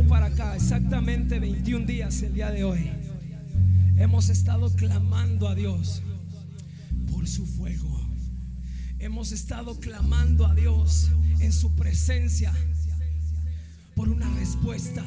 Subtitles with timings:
[0.00, 2.90] para acá, exactamente 21 días el día de hoy,
[3.98, 6.02] hemos estado clamando a Dios
[7.10, 8.00] por su fuego.
[8.98, 11.10] Hemos estado clamando a Dios
[11.40, 12.54] en su presencia
[13.94, 15.04] por una respuesta.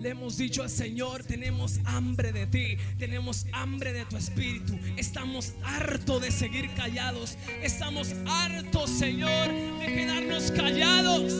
[0.00, 4.78] Le hemos dicho al Señor, tenemos hambre de ti, tenemos hambre de tu espíritu.
[4.96, 7.38] Estamos hartos de seguir callados.
[7.62, 9.48] Estamos hartos, Señor,
[9.80, 11.32] de quedarnos callados.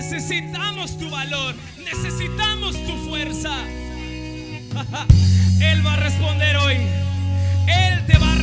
[0.00, 1.54] Necesitamos tu valor,
[1.84, 3.50] necesitamos tu fuerza.
[5.60, 6.76] Él va a responder hoy.
[7.68, 8.36] Él te va a